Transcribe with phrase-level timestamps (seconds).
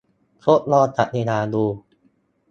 [0.45, 1.65] ทดลองจับเวลาดู